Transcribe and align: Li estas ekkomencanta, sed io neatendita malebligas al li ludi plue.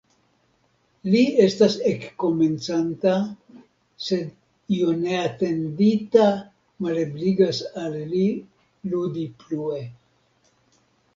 Li 1.15 1.19
estas 1.47 1.73
ekkomencanta, 1.89 3.11
sed 4.07 4.31
io 4.77 4.95
neatendita 5.03 6.25
malebligas 6.87 7.61
al 7.85 7.99
li 8.15 8.25
ludi 8.95 9.29
plue. 9.45 9.79